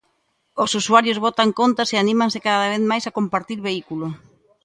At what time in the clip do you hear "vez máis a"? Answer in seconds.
2.73-3.15